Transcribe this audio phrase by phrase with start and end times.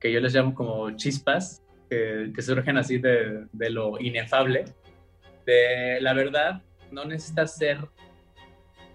[0.00, 4.64] que yo les llamo como chispas, que, surgen así de, de, lo inefable,
[5.44, 7.78] de la verdad no necesita ser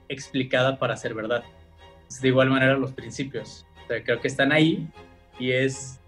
[0.09, 1.43] explicada para ser verdad.
[2.21, 3.65] de igual manera los principios.
[3.87, 4.87] creo que están ahí
[5.39, 5.99] y es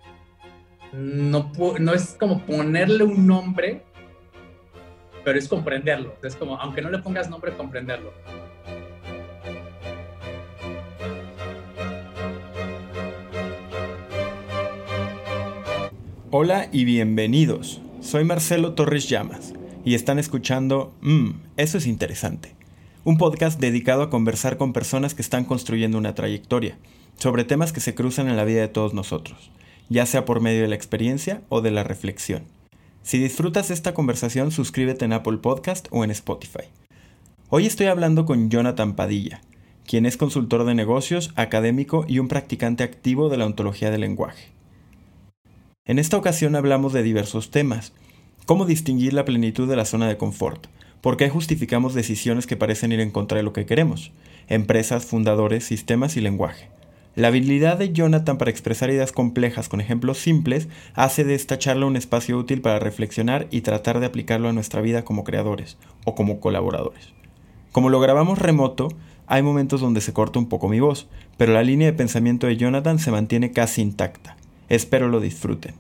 [0.94, 3.84] no, no es como ponerle un nombre,
[5.24, 6.16] pero es comprenderlo.
[6.24, 8.14] Es como, aunque no le pongas nombre, comprenderlo.
[16.32, 17.82] Hola y bienvenidos.
[18.02, 19.54] Soy Marcelo Torres Llamas
[19.86, 22.56] y están escuchando Mmm, eso es interesante.
[23.04, 26.78] Un podcast dedicado a conversar con personas que están construyendo una trayectoria
[27.18, 29.52] sobre temas que se cruzan en la vida de todos nosotros
[29.90, 32.44] ya sea por medio de la experiencia o de la reflexión.
[33.04, 36.66] Si disfrutas esta conversación, suscríbete en Apple Podcast o en Spotify.
[37.50, 39.42] Hoy estoy hablando con Jonathan Padilla,
[39.86, 44.57] quien es consultor de negocios, académico y un practicante activo de la ontología del lenguaje.
[45.88, 47.94] En esta ocasión hablamos de diversos temas,
[48.46, 50.68] cómo distinguir la plenitud de la zona de confort,
[51.00, 54.12] por qué justificamos decisiones que parecen ir en contra de lo que queremos,
[54.50, 56.68] empresas, fundadores, sistemas y lenguaje.
[57.16, 61.86] La habilidad de Jonathan para expresar ideas complejas con ejemplos simples hace de esta charla
[61.86, 66.16] un espacio útil para reflexionar y tratar de aplicarlo a nuestra vida como creadores o
[66.16, 67.14] como colaboradores.
[67.72, 68.90] Como lo grabamos remoto,
[69.26, 71.08] hay momentos donde se corta un poco mi voz,
[71.38, 74.36] pero la línea de pensamiento de Jonathan se mantiene casi intacta.
[74.70, 75.76] Espero lo disfruten.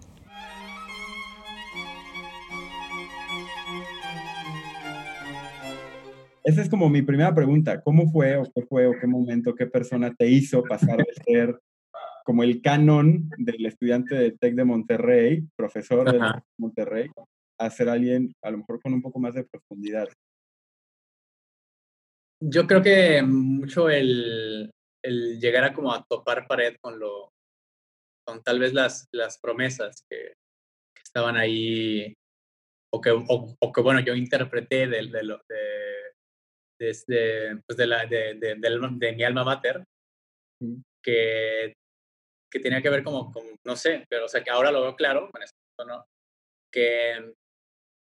[6.48, 7.81] Esa es como mi primera pregunta.
[7.81, 11.59] ¿Cómo fue o qué fue o qué momento, qué persona te hizo pasar de ser
[12.23, 17.09] como el canon del estudiante de TEC de Monterrey, profesor de Monterrey,
[17.59, 20.08] a ser alguien a lo mejor con un poco más de profundidad?
[22.40, 24.72] Yo creo que mucho el,
[25.03, 27.34] el llegar a como a topar pared con lo,
[28.25, 30.31] con tal vez las, las promesas que,
[31.03, 32.14] estaban ahí
[32.94, 35.97] o que, o, que bueno, yo interpreté de, de, de
[36.80, 39.84] desde, pues de, la, de, de, de, mi alma mater,
[41.04, 41.74] que,
[42.52, 44.96] que tenía que ver como, como, no sé, pero o sea, que ahora lo veo
[44.96, 46.06] claro, con esto, ¿no?
[46.72, 47.34] Que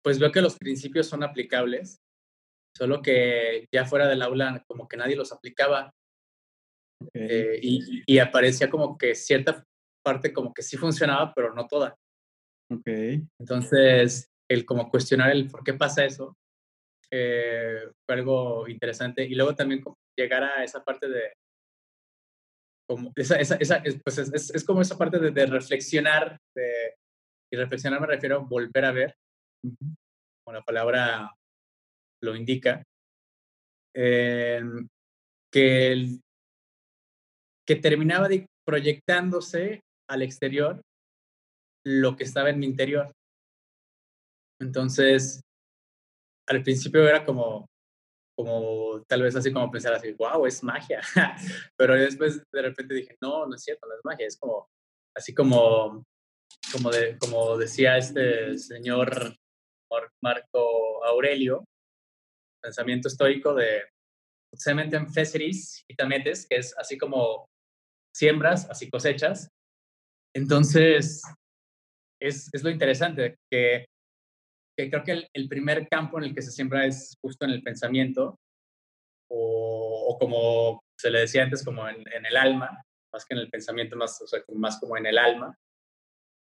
[0.03, 2.01] pues veo que los principios son aplicables,
[2.75, 5.91] solo que ya fuera del aula como que nadie los aplicaba.
[7.13, 9.63] Eh, y, y, aparecía como que cierta
[10.03, 11.95] parte como que sí funcionaba, pero no toda.
[12.71, 13.21] Okay.
[13.39, 16.37] Entonces, el como cuestionar el por qué pasa eso,
[17.15, 19.23] eh, fue algo interesante.
[19.23, 19.83] Y luego también
[20.17, 21.33] llegar a esa parte de,
[22.89, 26.95] como esa, esa, esa pues es, es, como esa parte de, de reflexionar, de,
[27.51, 29.15] y reflexionar me refiero a volver a ver,
[29.61, 31.31] como la palabra
[32.23, 32.83] lo indica,
[33.95, 34.63] eh,
[35.51, 36.19] que, el,
[37.67, 40.81] que terminaba de proyectándose al exterior
[41.85, 43.11] lo que estaba en mi interior.
[44.59, 45.41] Entonces,
[46.47, 47.69] al principio era como,
[48.35, 51.01] como tal vez así como pensar así, wow, es magia.
[51.77, 54.67] Pero después de repente dije, no, no es cierto, no es magia, es como,
[55.15, 56.03] así como,
[56.71, 59.35] como, de, como decía este señor
[60.21, 61.65] Marco Aurelio,
[62.61, 63.83] pensamiento estoico de
[64.53, 67.45] sementem feceris y tametes, que es así como
[68.15, 69.49] siembras, así cosechas.
[70.35, 71.21] Entonces,
[72.21, 73.85] es, es lo interesante, que
[74.77, 77.61] que creo que el, primer campo en el que se siembra es justo en el
[77.61, 78.39] pensamiento,
[79.29, 83.95] o, como se le decía antes, como en, el alma, más que en el pensamiento,
[83.95, 85.55] más, o sea, más como en el alma.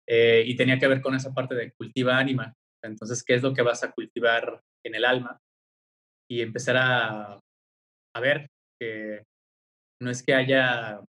[0.08, 2.52] Eh, y tenía que ver con esa parte de cultiva ánima.
[2.82, 5.38] Entonces, ¿qué es lo que vas a cultivar en el alma?
[6.30, 7.40] Y empezar a,
[8.14, 8.48] a ver
[8.80, 9.22] que
[10.00, 11.00] no es que haya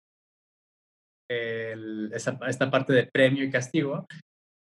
[1.28, 4.06] esa, esta parte de premio y castigo,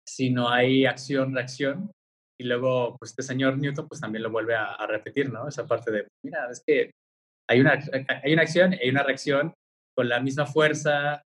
[0.08, 1.92] sino hay acción, reacción,
[2.42, 5.48] y luego, pues este señor Newton, pues también lo vuelve a, repetir, ¿no?
[5.48, 6.90] Esa parte de, mira, es que
[7.48, 7.80] hay una,
[8.24, 9.54] hay una acción y hay una reacción
[9.96, 11.22] con la misma fuerza,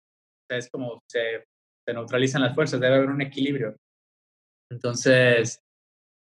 [0.50, 1.44] es como se,
[1.88, 3.76] se neutralizan las fuerzas, debe haber un equilibrio.
[4.72, 5.60] Entonces,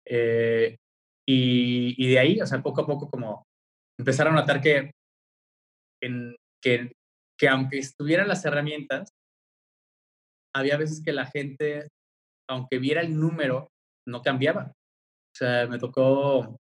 [0.07, 0.75] eh,
[1.27, 3.45] y, y, de ahí, o sea, poco a poco como
[3.99, 4.91] empezar a notar que,
[6.03, 6.91] en, que,
[7.39, 9.09] que aunque estuvieran las herramientas,
[10.55, 11.87] había veces que la gente,
[12.47, 13.69] aunque viera el número,
[14.07, 14.71] no cambiaba.
[15.33, 16.57] O sea, me tocó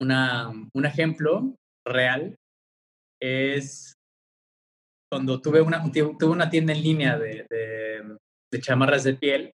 [0.00, 1.54] una, un ejemplo
[1.86, 2.36] real.
[3.20, 3.94] Es
[5.10, 9.52] cuando tuve una, tuve una tienda en línea de, de, chamarras de piel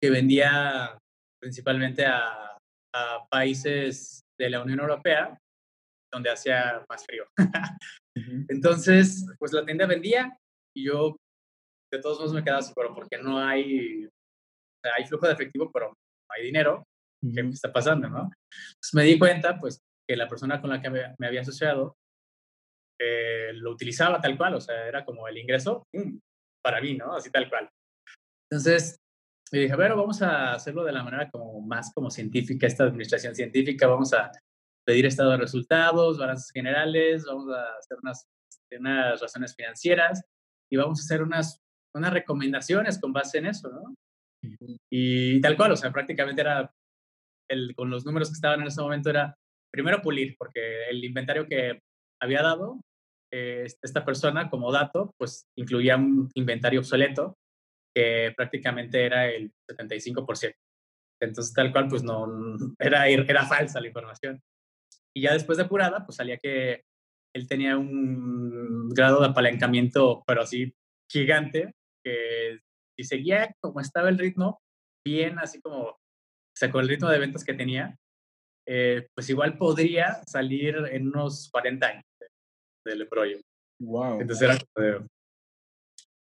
[0.00, 0.98] que vendía
[1.40, 2.56] principalmente a,
[2.94, 5.38] a, países de la Unión Europea,
[6.12, 7.26] donde hacía más frío.
[8.48, 10.36] Entonces, pues la tienda vendía
[10.74, 11.16] y yo
[11.92, 14.08] de todos modos me quedaba así, pero porque no hay,
[14.96, 15.94] hay flujo de efectivo, pero no
[16.34, 16.84] hay dinero,
[17.34, 18.22] ¿qué está pasando, no?
[18.22, 21.96] Entonces me di cuenta, pues, que la persona con la que me, había asociado
[23.00, 25.86] eh, lo utilizaba tal cual, o sea, era como el ingreso
[26.62, 27.14] para mí, ¿no?
[27.14, 27.68] Así tal cual.
[28.50, 28.98] Entonces,
[29.52, 33.34] me dije, bueno, vamos a hacerlo de la manera como más como científica, esta administración
[33.34, 34.30] científica, vamos a
[34.84, 38.26] pedir estado de resultados, balances generales, vamos a hacer unas,
[38.78, 40.22] unas razones financieras
[40.70, 41.60] y vamos a hacer unas,
[41.94, 43.94] unas recomendaciones con base en eso, ¿no?
[44.90, 46.72] Y tal cual, o sea, prácticamente era,
[47.52, 49.36] el, con los números que estaban en ese momento era
[49.72, 51.80] primero pulir, porque el inventario que
[52.20, 52.80] había dado
[53.32, 57.36] eh, esta persona como dato, pues incluía un inventario obsoleto
[57.94, 60.52] que prácticamente era el 75%.
[61.20, 62.26] Entonces, tal cual, pues no,
[62.78, 64.40] era, era falsa la información.
[65.14, 66.82] Y ya después de apurada, pues salía que
[67.34, 70.74] él tenía un grado de apalancamiento, pero así
[71.10, 71.72] gigante,
[72.04, 72.58] que
[72.98, 74.60] si seguía como estaba el ritmo,
[75.06, 75.96] bien así como,
[76.54, 77.96] o sea, con el ritmo de ventas que tenía,
[78.68, 82.04] eh, pues igual podría salir en unos 40 años
[82.86, 83.46] del proyecto.
[83.80, 84.20] Wow.
[84.20, 85.08] Entonces era como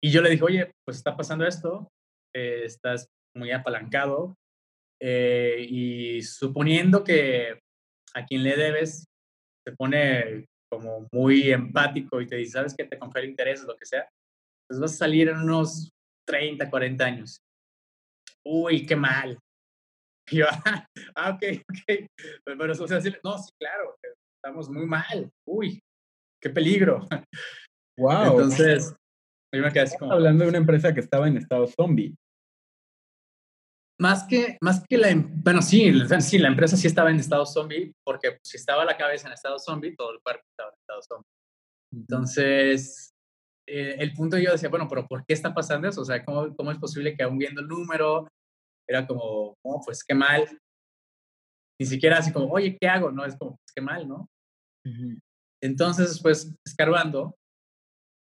[0.04, 1.88] y yo le dije, oye, pues está pasando esto,
[2.36, 4.36] eh, estás muy apalancado
[5.00, 7.60] eh, y suponiendo que
[8.16, 9.06] a quien le debes
[9.64, 12.86] se pone como muy empático y te dice, ¿sabes qué?
[12.86, 14.10] Te confía intereses, lo que sea,
[14.68, 15.92] pues vas a salir en unos
[16.28, 17.42] 30, 40 años.
[18.44, 19.38] Uy, qué mal.
[20.32, 20.46] Y yo,
[21.16, 22.10] ah, ok, ok.
[22.46, 23.98] Pero, o sea, no, sí, claro,
[24.38, 25.30] estamos muy mal.
[25.48, 25.80] Uy,
[26.42, 27.06] qué peligro.
[28.00, 28.40] Wow.
[28.40, 28.96] Entonces,
[29.54, 30.14] yo me quedé así como...
[30.14, 32.16] Hablando de una empresa que estaba en estado zombie.
[34.00, 35.92] Más que, más que la, em, bueno, sí,
[36.22, 39.60] sí, la empresa sí estaba en estado zombie, porque si estaba la cabeza en estado
[39.60, 41.30] zombie, todo el cuerpo estaba en estado zombie.
[41.94, 43.12] Entonces,
[43.68, 46.02] eh, el punto yo decía, bueno, pero ¿por qué está pasando eso?
[46.02, 48.28] O sea, ¿cómo, cómo es posible que aún viendo el número,
[48.92, 50.48] era como, oh, pues qué mal.
[51.80, 53.12] Ni siquiera así como, oye, ¿qué hago?
[53.12, 54.28] No, es como, pues qué mal, ¿no?
[55.64, 57.36] Entonces, pues, escarbando,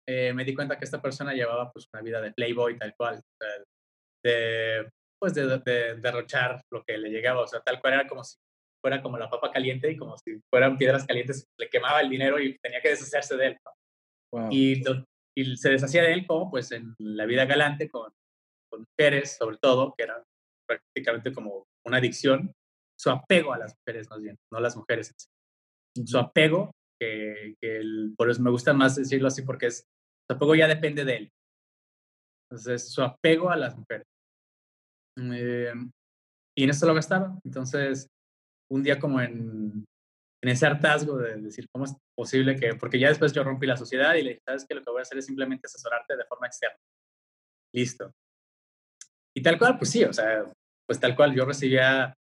[0.08, 3.20] eh, me di cuenta que esta persona llevaba pues una vida de playboy tal cual,
[4.24, 4.88] de,
[5.20, 5.60] pues de,
[6.00, 8.36] derrochar lo que le llegaba, o sea, tal cual era como si
[8.82, 12.40] fuera como la papa caliente y como si fueran piedras calientes, le quemaba el dinero
[12.40, 13.58] y tenía que deshacerse de él.
[14.50, 14.82] Y,
[15.36, 18.12] y, se deshacía de él como pues en la vida galante con,
[18.70, 20.22] con mujeres, sobre todo, que era
[20.78, 22.52] prácticamente como una adicción,
[22.98, 25.14] su apego a las mujeres más bien, no las mujeres
[26.04, 26.70] Su apego
[27.00, 27.56] que,
[28.16, 29.84] por eso me gusta más decirlo así porque es,
[30.28, 31.30] su apego ya depende de él.
[32.48, 34.06] Entonces, su apego a las mujeres.
[35.18, 35.90] Em,
[36.56, 37.38] y en eso lo gastaba.
[37.44, 38.06] Entonces,
[38.70, 39.84] un día como en,
[40.42, 43.76] en ese hartazgo de decir, ¿cómo es posible que, porque ya después yo rompí la
[43.76, 44.74] sociedad y le dije, ¿sabes qué?
[44.74, 46.78] Lo que voy a hacer es simplemente asesorarte de forma externa.
[47.74, 48.12] Listo.
[49.34, 50.44] Y tal cual, pues sí, o sea,
[50.92, 52.14] pues tal cual, yo recibía,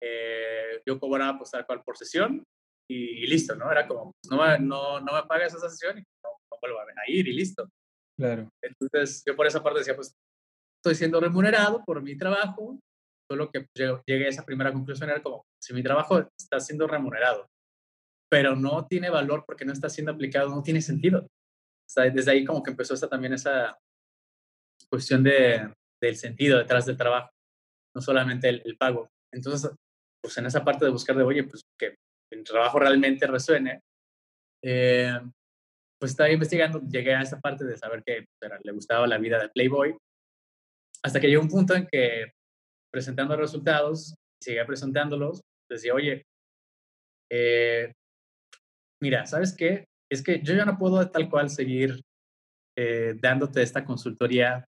[0.00, 2.44] eh, yo cobraba pues tal cual por sesión
[2.88, 3.68] y, listo, ¿no?
[3.68, 7.10] Era como, pues, no, no, no me pagas esa sesión y no, no vuelvo a
[7.10, 7.68] ir y listo.
[8.16, 8.48] Claro.
[8.62, 10.14] Entonces, yo por esa parte decía, pues,
[10.78, 12.78] estoy siendo remunerado por mi trabajo,
[13.28, 17.48] solo que llegué a esa primera conclusión, era como, si mi trabajo está siendo remunerado,
[18.30, 21.22] pero no tiene valor porque no está siendo aplicado, no tiene sentido.
[21.22, 23.76] O sea, desde ahí como que empezó esa, también esa
[24.88, 27.31] cuestión de, del sentido detrás del trabajo,
[27.94, 29.08] no solamente el, el pago.
[29.32, 29.70] Entonces,
[30.22, 31.96] pues en esa parte de buscar de, oye, pues que
[32.32, 33.80] el trabajo realmente resuene,
[34.64, 35.18] eh,
[36.00, 39.40] pues estaba investigando, llegué a esa parte de saber que pues, le gustaba la vida
[39.40, 39.96] de Playboy,
[41.04, 42.32] hasta que llegó un punto en que
[42.92, 46.24] presentando resultados, seguía presentándolos, decía, oye,
[47.30, 47.92] eh,
[49.00, 49.86] mira, ¿sabes qué?
[50.10, 52.02] Es que yo ya no puedo tal cual seguir
[52.76, 54.64] eh, dándote esta consultoría.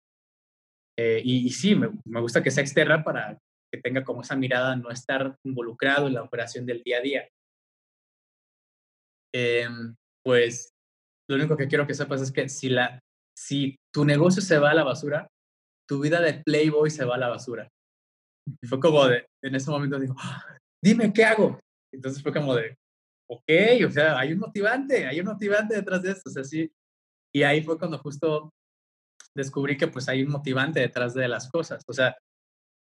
[0.97, 3.39] Y, y, sí, me, me, gusta que sea externa para
[3.73, 7.29] que tenga como esa mirada, no estar involucrado en la operación del día a día.
[9.35, 10.71] Em, pues
[11.29, 13.01] lo único que quiero que sepas es que si, la,
[13.37, 15.27] si tu negocio se va a la basura,
[15.89, 17.69] tu vida de Playboy se va a la basura.
[18.63, 20.45] Y fue como de, en ese momento digo, ah,
[20.83, 21.59] dime qué hago.
[21.93, 22.77] Entonces fue como de,
[23.29, 23.51] ok,
[23.87, 26.71] o sea, hay un motivante, hay un motivante detrás de esto, o sea, sí.
[27.35, 28.51] Y ahí fue cuando justo
[29.37, 32.17] descubrí que pues hay un motivante detrás de las cosas, o sea,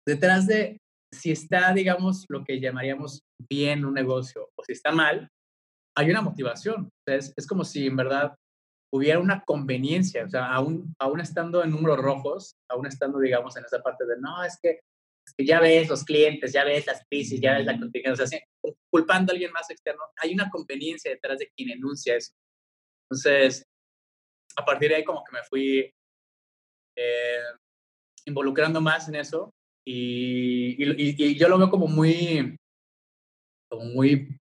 [0.07, 0.77] detrás de
[1.13, 5.29] si está, digamos, lo que llamaríamos bien un negocio o si está mal,
[5.95, 6.89] hay una motivación.
[7.07, 8.35] es, es, como si en verdad
[8.93, 13.65] hubiera una conveniencia, o sea, aún, aún estando en números rojos, aún estando, digamos, en
[13.65, 14.79] esa parte de, no, es que,
[15.39, 18.39] ya ves los clientes, ya ves las crisis, ya ves la contingencia, o sea,
[18.91, 22.33] culpando a alguien más externo, hay una conveniencia detrás de quien enuncia eso.
[23.09, 23.65] Entonces,
[24.57, 25.91] a partir de ahí como que me fui
[26.95, 27.43] eh,
[28.25, 29.53] involucrando más en eso
[29.85, 32.55] y, yo lo veo como muy,
[33.69, 34.39] como muy,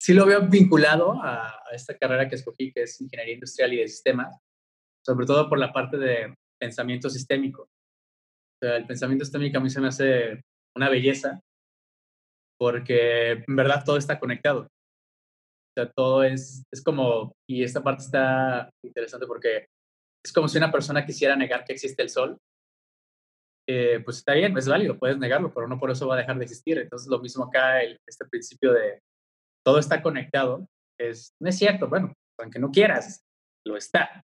[0.00, 3.88] sí lo veo vinculado a, esta carrera que escogí, que es Ingeniería Industrial y de
[3.88, 4.36] Sistemas,
[5.04, 7.68] sobre todo por la parte de pensamiento sistémico.
[8.60, 10.42] El pensamiento sistémico a mí se me hace
[10.76, 11.40] una belleza
[12.58, 14.60] porque en verdad todo está conectado.
[14.60, 19.66] O sea, todo es, es como, y esta parte está interesante porque
[20.24, 22.38] es como si una persona quisiera negar que existe el sol.
[23.68, 26.36] Eh, pues está bien, es válido, puedes negarlo, pero no por eso va a dejar
[26.38, 26.78] de existir.
[26.78, 29.00] Entonces, lo mismo acá, el, este principio de
[29.64, 30.66] todo está conectado,
[30.98, 33.22] es, no es cierto, bueno, aunque no quieras,
[33.66, 34.22] lo está.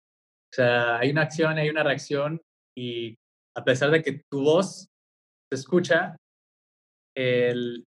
[0.52, 2.42] O sea, hay una acción, hay una reacción
[2.78, 3.16] y
[3.56, 4.88] a pesar de que tu voz
[5.50, 6.18] se escucha,
[7.16, 7.86] el,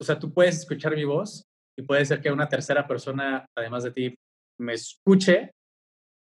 [0.00, 1.44] o sea, tú puedes escuchar mi voz
[1.78, 4.14] y puede ser que una tercera persona, además de ti,
[4.60, 5.50] me escuche,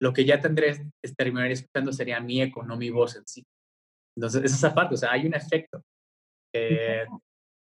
[0.02, 3.44] lo que ya tendré, terminaría escuchando sería mi eco, no mi voz en sí.
[4.18, 5.82] Entonces, es esa parte, o sea, hay un efecto.
[6.54, 7.06] Eh,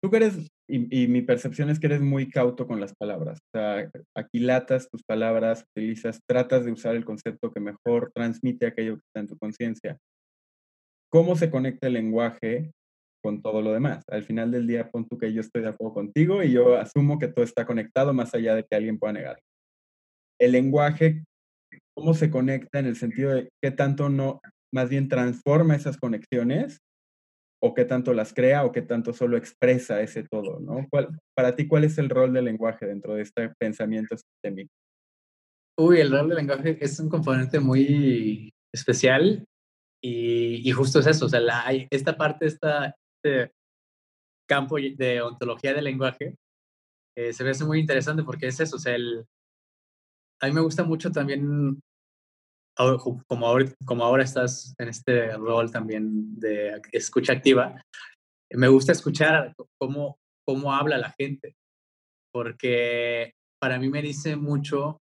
[0.06, 3.40] Tú que eres, y, mi percepción es que eres muy cauto con las palabras.
[3.40, 8.98] O sea, aquilatas tus palabras, utilizas, tratas de usar el concepto que mejor transmite aquello
[8.98, 9.98] que está en tu conciencia.
[11.12, 12.72] ¿Cómo se conecta el lenguaje
[13.24, 14.04] con todo lo demás?
[14.08, 17.18] Al final del día, pon tú que yo estoy de acuerdo contigo y yo asumo
[17.18, 19.40] que todo está conectado más allá de que alguien pueda negar.
[20.40, 21.24] El lenguaje
[21.96, 24.42] cómo se conecta en el sentido de qué tanto no,
[24.74, 26.80] más bien transforma esas conexiones
[27.64, 30.88] o qué tanto las crea o qué tanto solo expresa ese todo, ¿no?
[31.36, 34.72] para ti, ¿cuál es el rol del lenguaje dentro de este pensamiento sistémico?
[35.78, 39.46] Uy, el rol del lenguaje es un componente muy especial
[40.02, 43.52] y, justo es eso, o sea, la, esta parte, esta, este
[44.48, 46.36] campo de ontología del lenguaje
[47.18, 49.26] eh, se me hace muy interesante porque es eso, o sea, el,
[50.42, 51.82] a mí me gusta mucho también,
[52.76, 57.82] como ahora, como ahora estás en este rol también de escucha activa,
[58.54, 61.56] me gusta escuchar cómo, cómo habla la gente,
[62.34, 65.00] porque para mí me dice mucho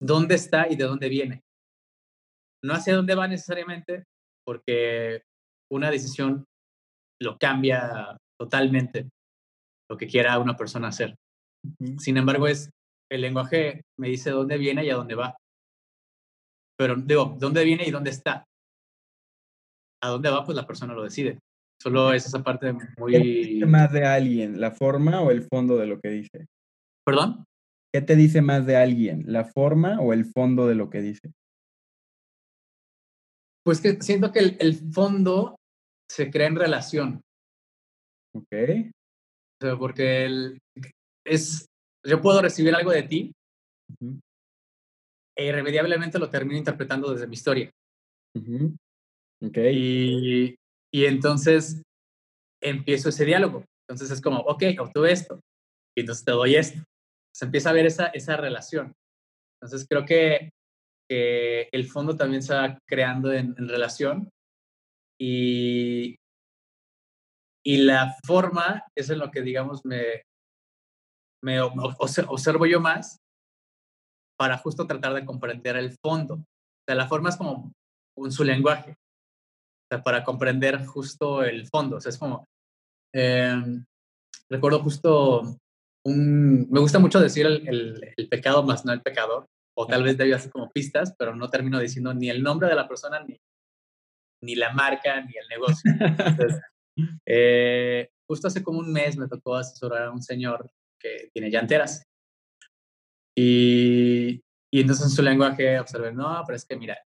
[0.00, 1.42] dónde está y de dónde viene.
[2.62, 4.04] No hacia dónde va necesariamente,
[4.44, 5.22] porque
[5.70, 6.44] una decisión
[7.22, 9.08] lo cambia totalmente
[9.90, 11.16] lo que quiera una persona hacer.
[11.98, 12.70] Sin embargo, es
[13.10, 15.36] el lenguaje me dice dónde viene y a dónde va.
[16.80, 18.42] Pero digo, ¿dónde viene y dónde está?
[20.02, 21.38] A dónde va, pues la persona lo decide.
[21.78, 23.12] Solo es esa parte muy...
[23.12, 26.46] ¿Qué dice más de alguien, la forma o el fondo de lo que dice?
[27.04, 27.44] ¿Perdón?
[27.92, 31.30] ¿Qué te dice más de alguien, la forma o el fondo de lo que dice?
[33.62, 35.56] Pues que siento que el, el fondo
[36.10, 37.20] se crea en relación.
[38.34, 38.54] Ok.
[38.54, 40.58] O sea, porque el,
[41.26, 41.66] es,
[42.06, 43.32] yo puedo recibir algo de ti
[45.40, 47.70] e irremediablemente lo termino interpretando desde mi historia.
[49.42, 50.54] okay.
[50.92, 51.82] y, entonces
[52.62, 53.64] empiezo ese diálogo.
[53.88, 55.40] Entonces es como, ok, obtuve esto.
[55.96, 56.84] Y entonces te doy esto.
[57.34, 58.92] Se empieza a ver esa, esa relación.
[59.62, 60.50] Entonces creo que,
[61.08, 64.28] el fondo también se va creando en, en relación.
[65.18, 66.16] Y,
[67.64, 70.22] y la forma es en lo que, digamos, me,
[71.42, 73.19] me observo yo más
[74.40, 76.36] para justo tratar de comprender el fondo.
[76.36, 77.74] O sea, la forma es como
[78.16, 81.96] un, su lenguaje, o sea, para comprender justo el fondo.
[81.96, 82.46] O sea, es como,
[83.12, 83.84] em,
[84.48, 85.58] recuerdo justo
[86.06, 89.44] un, me gusta mucho decir el, el, pecado más no el pecador,
[89.76, 92.76] o tal vez debía hacer como pistas, pero no termino diciendo ni el nombre de
[92.76, 93.38] la persona, ni,
[94.42, 95.92] ni la marca, ni el negocio.
[96.00, 96.62] Entonces,
[97.28, 102.09] eh, justo hace como un mes me tocó asesorar a un señor que tiene llanteras.
[103.42, 107.02] Y, y entonces en su lenguaje observé, no, pero es que mira,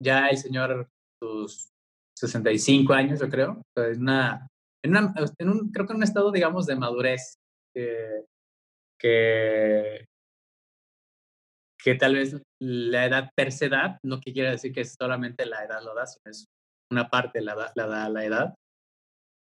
[0.00, 0.88] ya el señor,
[1.20, 1.70] sus
[2.16, 4.46] 65 años, yo creo, en una,
[4.84, 7.38] en, una, en un, creo que en un estado, digamos, de madurez,
[7.74, 8.24] que,
[9.00, 10.04] que,
[11.82, 15.64] que tal vez la edad per se edad, no que quiera decir que solamente la
[15.64, 16.46] edad lo da, sino es
[16.92, 18.54] una parte la la, da la edad.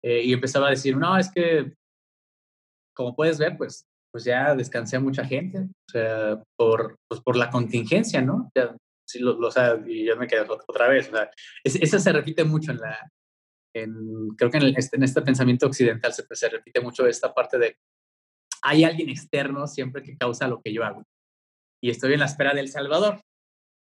[0.03, 1.73] Eh, y empezaba a decir, no, es que
[2.95, 7.35] como puedes ver, pues, pues ya descansé a mucha gente, o sea, por, pues por
[7.35, 8.49] la contingencia, ¿no?
[8.57, 9.51] Ya, sí, lo, lo,
[9.89, 11.29] y yo me quedé otra vez, o sea,
[11.65, 13.11] esa se repite mucho en la,
[13.75, 17.59] en, creo que en, este, en este pensamiento occidental se, se repite mucho esta parte
[17.59, 17.77] de,
[18.63, 21.03] hay alguien externo siempre que causa lo que yo hago,
[21.83, 23.21] y estoy en la espera del Salvador,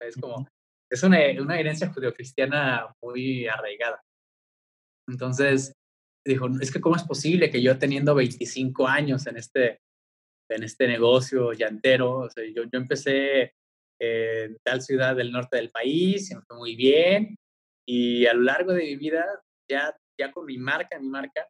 [0.02, 0.48] es como,
[0.90, 4.02] es una, una herencia judeocristiana muy arraigada.
[5.08, 5.72] Entonces,
[6.26, 9.78] dijo, es que cómo es posible que yo teniendo 25 años en este,
[10.48, 13.54] en este negocio llantero, o sea, yo, yo empecé
[13.98, 17.36] en tal ciudad del norte del país, me fue muy bien.
[17.86, 19.24] Y a lo largo de mi vida,
[19.70, 21.46] ya, ya con mi marca, mi marca,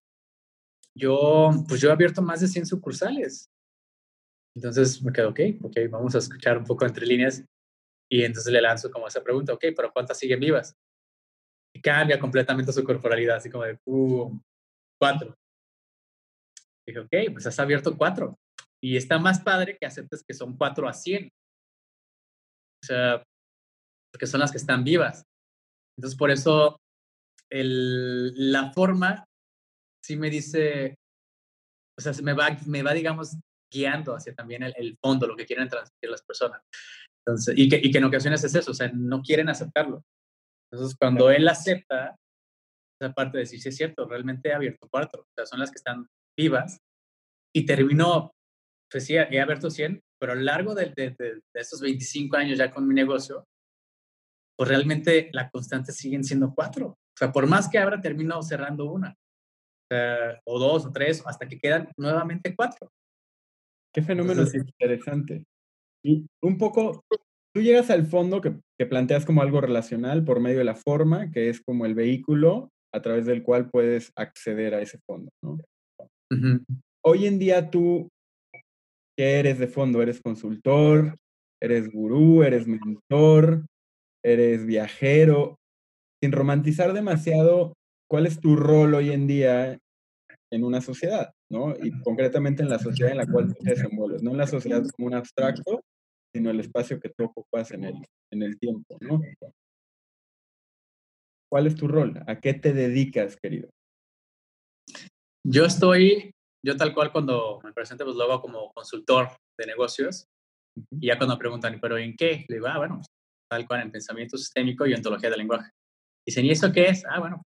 [0.97, 3.51] yo, pues yo he abierto más de 100 sucursales.
[4.57, 7.45] Entonces me quedo, ok, ok, vamos a escuchar un poco entre líneas.
[8.11, 10.77] Y entonces le lanzo como esa pregunta, ok, pero ¿cuántas siguen vivas?
[11.75, 14.39] Y cambia completamente su corporalidad, así como de, uh,
[15.01, 15.37] cuatro.
[16.87, 18.39] Dije, ok, pues has abierto cuatro.
[18.85, 21.31] Y está más padre que aceptes que son cuatro a cien.
[22.83, 23.25] O sea,
[24.13, 25.25] porque son las que están vivas.
[25.97, 26.79] Entonces, por eso
[27.51, 29.25] el, la forma
[30.05, 30.97] sí me dice,
[31.99, 33.39] o sea, se me va, me va, digamos,
[33.73, 36.61] guiando hacia también el, el fondo, lo que quieren transmitir las personas.
[37.27, 40.05] Entonces, y que, y que en ocasiones es eso, o sea, no quieren aceptarlo.
[40.71, 42.17] Entonces, cuando él acepta
[43.01, 45.71] esa parte de decir, sí es cierto, realmente he abierto cuatro, o sea, son las
[45.71, 46.07] que están
[46.39, 46.79] vivas,
[47.57, 48.35] y terminó,
[48.95, 52.37] pues sí, he abierto 100, pero a lo largo de, de, de, de estos 25
[52.37, 53.45] años ya con mi negocio,
[54.57, 56.91] pues realmente la constante siguen siendo cuatro.
[56.91, 59.11] O sea, por más que abra, termino cerrando una.
[59.11, 62.89] O, sea, o dos o tres, hasta que quedan nuevamente cuatro.
[63.93, 65.45] Qué fenómeno Entonces, interesante.
[66.05, 67.03] Y un poco,
[67.53, 71.33] tú llegas al fondo que, que, planteas como algo relacional por medio de la forma,
[71.33, 75.55] que es como el vehículo a través del cual puedes acceder a ese fondo, ¿no?
[76.31, 76.65] Uh -huh.
[77.05, 78.09] Hoy en día tú,
[79.17, 80.03] ¿qué eres de fondo?
[80.03, 81.17] ¿Eres consultor?
[81.63, 82.43] ¿Eres gurú?
[82.43, 83.67] ¿Eres mentor?
[84.25, 85.57] ¿Eres viajero?
[86.23, 87.75] Sin romantizar demasiado,
[88.09, 89.79] ¿cuál es tu rol hoy en día
[90.51, 91.33] en una sociedad?
[91.55, 91.75] ¿no?
[91.81, 94.83] Y concretamente en la sociedad en la cual tú te desenvuelves, no en la sociedad
[94.97, 95.83] como un abstracto,
[96.35, 97.95] sino el espacio que tú ocupas en el,
[98.33, 99.21] en el tiempo, ¿no?
[101.49, 102.21] ¿Cuál es tu rol?
[102.27, 103.71] ¿A qué te dedicas, querido?
[105.47, 106.34] Yo estoy,
[106.65, 109.29] yo tal cual cuando me presento, pues lo hago como consultor
[109.59, 110.27] de negocios,
[110.77, 110.99] uh -huh.
[111.01, 112.45] y ya cuando me preguntan, ¿pero en qué?
[112.49, 113.01] Le digo, ah, bueno,
[113.51, 115.71] tal cual en pensamiento sistémico y ontología del lenguaje.
[116.27, 117.05] Dicen, ¿y eso qué es?
[117.07, 117.43] Ah, bueno.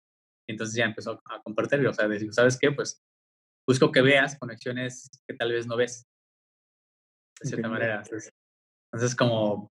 [0.49, 2.72] Entonces ya empezó a compartir, o sea, decir, ¿sabes qué?
[2.72, 3.00] Pues
[3.66, 6.05] busco que veas conexiones que tal vez no ves,
[7.40, 8.03] de cierta manera.
[8.03, 8.31] Entonces,
[8.92, 9.70] entonces, como,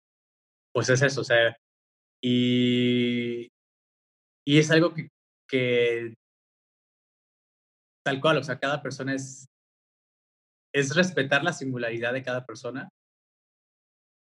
[0.73, 1.57] pues es eso, o sea,
[2.23, 3.49] y,
[4.47, 5.09] y es algo que,
[5.49, 6.13] que,
[8.03, 9.47] tal cual, o sea, cada persona es,
[10.73, 12.89] es respetar la singularidad de cada persona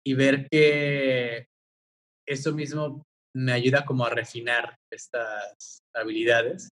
[0.06, 1.46] y ver que
[2.26, 3.02] eso mismo
[3.34, 6.70] me ayuda como a refinar estas habilidades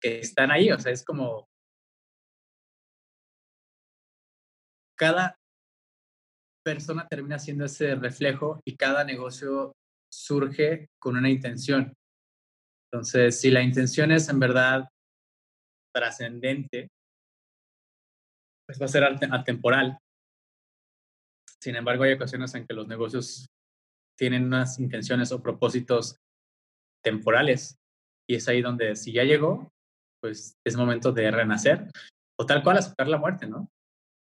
[0.00, 1.48] que están ahí, o sea, es como
[4.96, 5.34] cada
[6.64, 9.72] persona termina siendo ese reflejo y cada negocio
[10.12, 11.94] surge con una intención.
[12.92, 14.88] Entonces, si la intención es en verdad
[15.94, 16.88] trascendente,
[18.66, 19.98] pues va a ser atemporal.
[21.60, 23.46] Sin embargo, hay ocasiones en que los negocios
[24.18, 26.16] tienen unas intenciones o propósitos
[27.02, 27.76] temporales
[28.28, 29.70] y es ahí donde si ya llegó,
[30.22, 31.90] pues es momento de renacer
[32.38, 33.68] o tal cual aceptar la muerte, ¿no?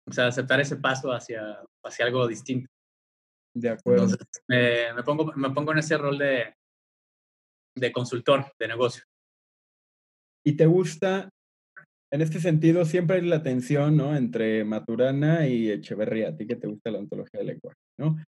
[0.08, 2.68] O sea, aceptar ese paso hacia, hacia algo distinto.
[3.56, 4.04] De acuerdo.
[4.04, 6.54] Entonces, me, me, pongo, me pongo en ese rol de,
[7.76, 9.04] de consultor de negocio.
[10.44, 11.30] ¿Y te gusta,
[12.14, 14.16] en este sentido, siempre hay la tensión ¿no?
[14.16, 18.24] entre Maturana y Echeverría, a ti que te gusta la ontología del lenguaje, ¿no?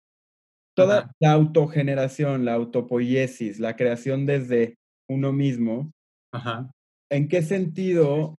[0.76, 1.12] Toda Ajá.
[1.20, 4.74] la autogeneración, la autopoiesis, la creación desde
[5.08, 5.92] uno mismo,
[6.34, 6.72] Ajá.
[7.12, 8.34] ¿en qué sentido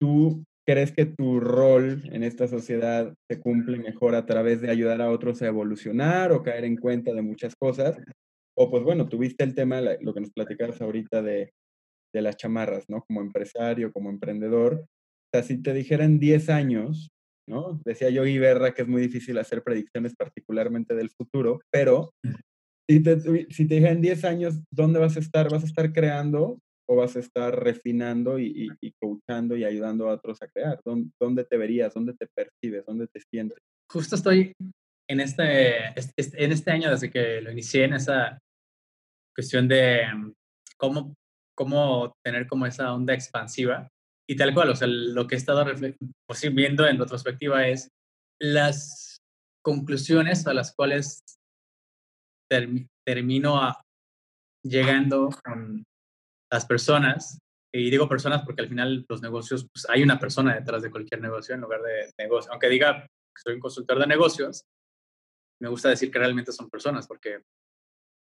[0.00, 5.02] tú crees que tu rol en esta sociedad se cumple mejor a través de ayudar
[5.02, 7.98] a otros a evolucionar o caer en cuenta de muchas cosas?
[8.56, 11.52] O pues bueno, tuviste el tema, lo que nos platicabas ahorita de,
[12.16, 13.04] de las chamarras, ¿no?
[13.06, 14.74] Como empresario, como emprendedor.
[14.80, 17.10] O sea, si te dijeran 10 años,
[17.46, 17.78] ¿no?
[17.84, 22.14] Decía yo Berra que es muy difícil hacer predicciones particularmente del futuro, pero
[22.88, 25.50] si te, si te dijeran 10 años, ¿dónde vas a estar?
[25.50, 30.08] ¿Vas a estar creando o vas a estar refinando y, y, y coachando y ayudando
[30.08, 30.80] a otros a crear?
[30.86, 31.92] ¿Dónde, ¿Dónde, te verías?
[31.92, 32.86] ¿Dónde te percibes?
[32.86, 33.58] ¿Dónde te sientes?
[33.92, 34.52] Justo estoy
[35.08, 38.38] en este, en este año, desde que lo inicié, en esa
[39.34, 40.02] cuestión de
[40.78, 41.14] cómo,
[41.56, 43.88] cómo tener como esa onda expansiva.
[44.28, 45.64] Y tal cual, o sea, lo que he estado
[46.26, 47.88] pues, viendo en retrospectiva es
[48.40, 49.18] las
[49.64, 51.20] conclusiones a las cuales
[52.50, 53.80] term termino a,
[54.64, 55.84] llegando con
[56.52, 57.38] las personas,
[57.74, 61.20] y digo personas porque al final los negocios, pues hay una persona detrás de cualquier
[61.20, 62.50] negocio en lugar de negocio.
[62.52, 64.64] Aunque diga que soy un consultor de negocios,
[65.60, 67.42] me gusta decir que realmente son personas porque,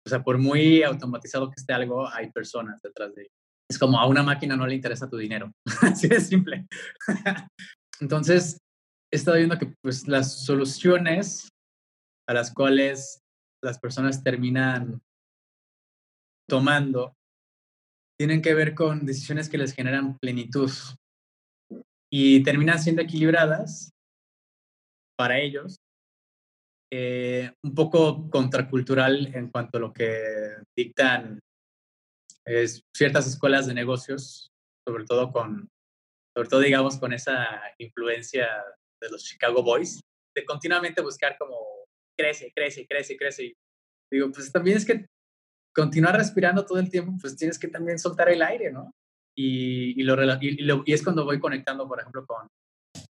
[0.06, 3.32] o sea, por muy automatizado que esté algo, hay personas detrás de ello.
[3.70, 5.52] Es como a una máquina no le interesa tu dinero.
[5.82, 6.68] Así de simple.
[8.00, 8.60] Entonces,
[9.12, 11.50] he estado viendo que pues las soluciones
[12.28, 13.22] a las cuales
[13.64, 15.02] las personas terminan
[16.48, 17.16] tomando
[18.20, 20.72] tienen que ver con decisiones que les generan plenitud
[22.12, 23.92] y terminan siendo equilibradas
[25.18, 25.78] para ellos,
[26.98, 30.18] eh, un poco contracultural en cuanto a lo que
[30.78, 31.40] dictan
[32.46, 34.50] es, ciertas escuelas de negocios,
[34.88, 35.68] sobre todo con,
[36.34, 38.48] sobre todo digamos con esa influencia
[39.02, 40.00] de los Chicago Boys,
[40.34, 41.58] de continuamente buscar como
[42.18, 43.44] crece, crece, crece, crece.
[43.44, 43.54] Y
[44.10, 45.06] digo, pues también es que
[45.76, 48.92] continuar respirando todo el tiempo, pues tienes que también soltar el aire, ¿no?
[49.38, 52.48] Y, y, lo, y, es cuando voy conectando, por ejemplo, con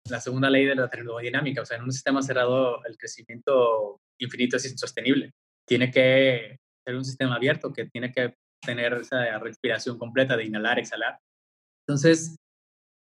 [0.09, 1.61] la segunda ley de la termodinámica.
[1.61, 5.31] O sea, en un sistema cerrado el crecimiento infinito es insostenible.
[5.67, 10.79] Tiene que ser un sistema abierto que tiene que tener esa respiración completa de inhalar,
[10.79, 11.19] exhalar.
[11.87, 12.37] Entonces,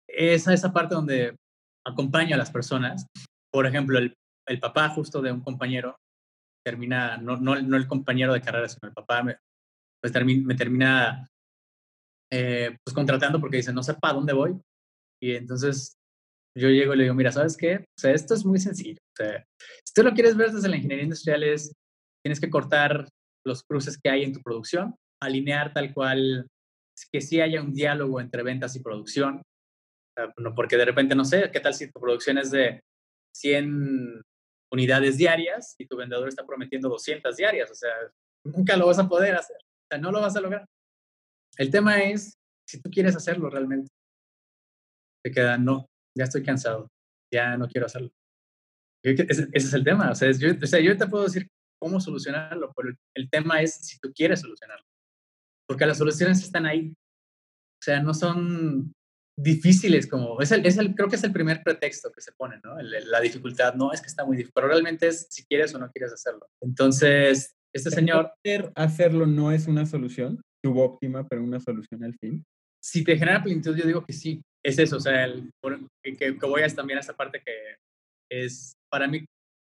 [0.09, 1.37] esa esa parte donde
[1.87, 3.07] acompaño a las personas.
[3.53, 4.15] Por ejemplo, el,
[4.47, 5.97] el papá justo de un compañero
[6.65, 9.37] termina, no, no, no, el compañero de carrera, sino el papá, me,
[10.03, 11.29] pues me termina
[12.33, 14.59] eh, pues contratando porque dice, no sé para dónde voy.
[15.23, 15.97] Y entonces
[16.57, 17.77] yo llego y le digo, mira, ¿sabes qué?
[17.77, 18.99] O sea, esto es muy sencillo.
[19.13, 19.45] O sea,
[19.85, 21.73] si tú lo quieres ver desde la ingeniería industrial es,
[22.25, 23.09] tienes que cortar
[23.45, 26.47] los cruces que hay en tu producción, alinear tal cual
[27.13, 29.43] que sí haya un diálogo entre ventas y producción,
[30.55, 32.81] porque de repente, no sé, ¿qué tal si tu producción es de
[33.37, 34.23] 100
[34.73, 37.71] unidades diarias y tu vendedor está prometiendo 200 diarias?
[37.71, 37.93] O sea,
[38.45, 40.65] nunca lo vas a poder hacer, o sea, no lo vas a lograr.
[41.59, 42.35] El tema es
[42.67, 43.91] si tú quieres hacerlo realmente.
[45.25, 45.87] Te queda, no,
[46.17, 46.91] ya estoy cansado,
[47.33, 48.11] ya no quiero hacerlo.
[49.03, 50.11] Ese, es el tema.
[50.11, 51.49] O sea, yo, o sea, yo te puedo decir
[51.81, 54.85] cómo solucionarlo, pero el tema es si tú quieres solucionarlo.
[55.69, 56.91] Porque las soluciones están ahí.
[56.91, 58.93] O sea, no son
[59.37, 62.61] difíciles como, es el, es el, creo que es el primer pretexto que se pone,
[62.63, 62.81] ¿no?
[62.81, 65.91] la dificultad, no, es que está muy difícil, pero realmente es si quieres o no
[65.91, 66.49] quieres hacerlo.
[66.63, 68.33] Entonces, este señor...
[68.77, 70.41] Hacerlo no es una solución
[70.73, 72.45] óptima pero una solución al fin?
[72.83, 75.27] Si te genera plenitud, yo digo que sí, es eso, o sea,
[76.03, 77.77] que, que, voy a también a esta parte que
[78.31, 79.25] es, para mí,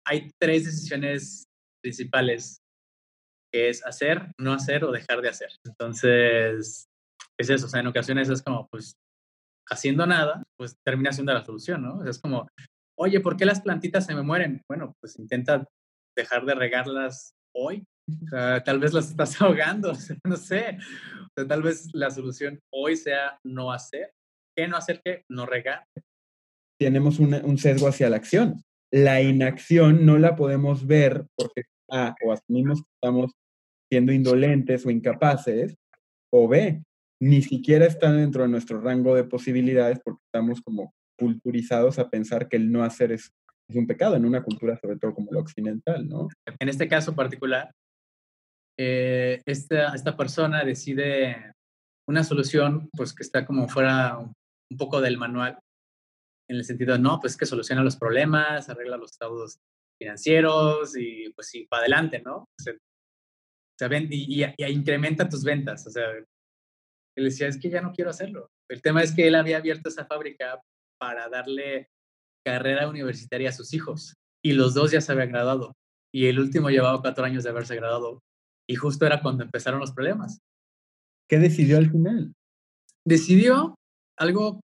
[0.07, 1.45] hay tres decisiones
[1.83, 2.59] principales,
[3.53, 5.51] que es hacer, no hacer o dejar de hacer.
[5.65, 6.87] Entonces,
[7.39, 8.95] es eso, o sea, en ocasiones es como, pues,
[9.69, 11.99] haciendo nada, pues termina siendo la solución, ¿no?
[11.99, 12.47] O es como,
[12.97, 14.63] oye, ¿por qué las plantitas se me mueren?
[14.69, 15.67] Bueno, pues intenta
[16.17, 17.85] dejar de regarlas hoy
[18.65, 19.93] tal vez las estás ahogando,
[20.25, 20.79] no sé.
[21.49, 24.13] tal vez la solución hoy sea no hacer.
[24.57, 25.01] ¿Qué no hacer?
[25.05, 25.25] ¿Qué?
[25.29, 25.85] No regar.
[26.81, 28.63] Tenemos un sesgo hacia la acción.
[28.93, 33.33] La inacción no la podemos ver porque A, o asumimos que estamos
[33.91, 35.77] siendo indolentes o incapaces,
[36.33, 36.83] o B,
[37.21, 42.49] ni siquiera está dentro de nuestro rango de posibilidades porque estamos como culturizados a pensar
[42.49, 43.31] que el no hacer es,
[43.69, 46.29] es un pecado en una cultura sobre todo como la occidental, ¿no?
[46.59, 47.73] En este caso particular,
[48.79, 51.55] eh, esta, esta persona decide
[52.07, 54.19] una solución pues que está como fuera
[54.71, 55.59] un poco del manual,
[56.49, 59.59] en el sentido de, no, pues que soluciona los problemas, arregla los estados
[59.99, 62.37] financieros y pues sí, para adelante, ¿no?
[62.37, 62.75] O sea,
[64.11, 65.87] y, y, incrementa tus ventas.
[65.87, 68.51] O sea, él decía, es que ya no quiero hacerlo.
[68.69, 70.61] El tema es que él había abierto esa fábrica
[70.99, 71.89] para darle
[72.45, 75.75] carrera universitaria a sus hijos y los dos ya se habían graduado
[76.15, 78.23] y el último llevaba cuatro años de haberse graduado
[78.69, 80.41] y justo era cuando empezaron los problemas.
[81.29, 82.33] ¿Qué decidió al final?
[83.05, 83.75] Decidió
[84.19, 84.61] algo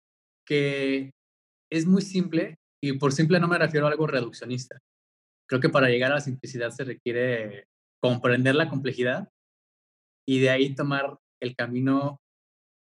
[0.47, 1.11] que
[1.71, 4.79] es muy simple y por simple no me refiero a algo reduccionista.
[5.49, 7.65] Creo que para llegar a la simplicidad se requiere
[8.01, 9.29] comprender la complejidad
[10.27, 12.17] y de ahí tomar el camino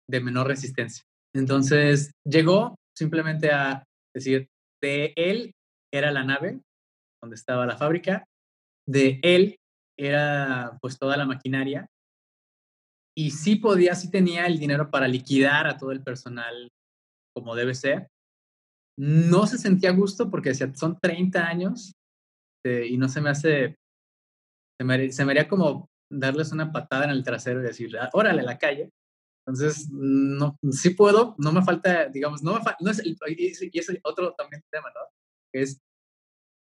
[0.10, 1.04] de menor resistencia.
[1.36, 4.48] Entonces llegó simplemente a decir,
[4.82, 5.54] de él
[5.94, 6.60] era la nave
[7.22, 8.26] donde estaba la fábrica,
[8.88, 9.58] de él
[10.00, 11.88] era pues toda la maquinaria
[13.18, 16.70] y sí podía, sí tenía el dinero para liquidar a todo el personal
[17.36, 18.10] como debe ser.
[18.96, 21.94] No se sentía a gusto porque decía, son 30 años
[22.64, 23.76] eh, y no se me hace,
[24.80, 28.08] se me, se me, haría como darles una patada en el trasero y decir, ah,
[28.14, 28.92] órale, a la calle.
[29.48, 34.00] Entonces, no, sí puedo, no me falta, digamos, no me falta, no es y es
[34.04, 35.02] otro también tema, ¿no?
[35.56, 35.80] Es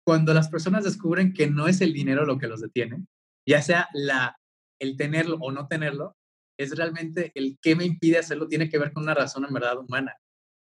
[0.07, 3.05] cuando las personas descubren que no es el dinero lo que los detiene,
[3.45, 4.37] ya sea la,
[4.79, 6.15] el tenerlo o no tenerlo,
[6.57, 9.77] es realmente el que me impide hacerlo, tiene que ver con una razón en verdad
[9.77, 10.17] humana.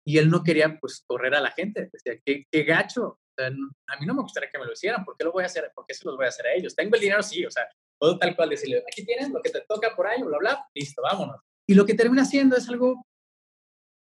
[0.06, 4.06] Y él no quería pues correr a la gente, decía, qué, qué gacho, a mí
[4.06, 5.72] no me gustaría que me lo hicieran, ¿por qué lo voy a hacer?
[5.76, 6.76] ¿Por qué se los voy a hacer a ellos?
[6.76, 7.68] Tengo el dinero, sí, o sea,
[8.00, 11.02] puedo tal cual decirle, aquí tienes lo que te toca por ahí, bla, bla, listo,
[11.02, 11.42] vámonos.
[11.70, 13.06] Y lo que termina haciendo es algo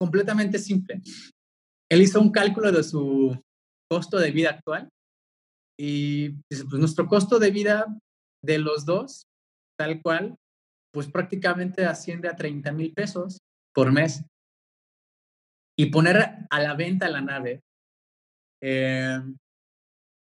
[0.00, 1.00] completamente simple.
[1.90, 3.36] Él hizo un cálculo de su
[3.90, 4.88] costo de vida actual
[5.78, 7.86] y dice, pues nuestro costo de vida
[8.44, 9.26] de los dos,
[9.78, 10.36] tal cual,
[10.96, 13.36] pues prácticamente asciende a 30 mil pesos
[13.74, 14.24] por mes.
[15.78, 17.60] Y poner a la venta la nave,
[18.62, 19.20] eh,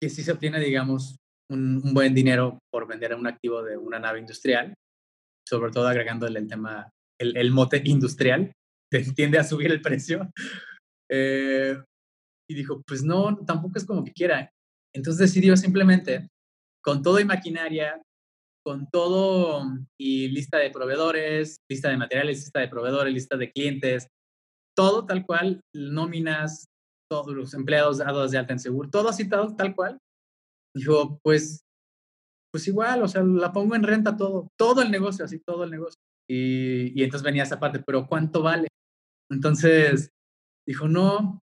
[0.01, 1.15] que sí se obtiene, digamos,
[1.51, 4.73] un, buen dinero por vender un activo de una nave industrial,
[5.47, 8.51] sobre todo agregándole el tema, el, mote industrial,
[9.15, 10.27] tiende a subir el precio.
[11.07, 11.77] Eh,
[12.49, 14.49] y dijo, pues no, tampoco es como que quiera.
[14.91, 16.29] Entonces decidió simplemente,
[16.83, 18.01] con todo y maquinaria,
[18.65, 19.63] con todo
[19.99, 24.07] y lista de proveedores, lista de materiales, lista de proveedores, lista de clientes,
[24.75, 26.65] todo tal cual, nóminas,
[27.09, 29.97] todos los empleados dados de alta en seguro, todo así tal, tal cual.
[30.75, 31.61] Dijo, pues,
[32.51, 35.71] pues igual, o sea, la pongo en renta todo, todo el negocio, así todo el
[35.71, 35.99] negocio.
[36.27, 38.67] Y, y entonces venía esa parte, pero ¿cuánto vale?
[39.29, 40.09] Entonces
[40.67, 41.39] dijo, no,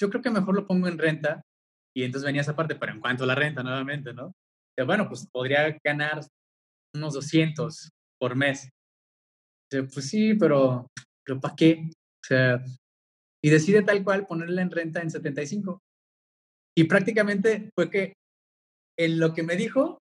[0.00, 1.42] yo creo que mejor lo pongo en renta.
[1.96, 4.32] Y entonces venía esa parte, pero en cuanto a la renta nuevamente, ¿no?
[4.84, 6.20] bueno, pues podría ganar
[6.94, 8.68] unos 200 por mes.
[9.70, 10.86] pues sí, pero,
[11.24, 11.90] pero ¿para qué?
[11.90, 12.64] O sea,
[13.44, 15.80] y decide tal cual ponerla en renta en 75.
[16.76, 18.14] Y prácticamente fue que
[18.98, 19.98] en lo que me dijo